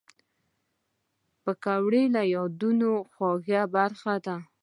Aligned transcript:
پکورې 1.43 2.03
د 2.15 2.17
یادونو 2.35 2.91
خواږه 3.11 3.61
برخه 3.75 4.13
ده 4.25 4.35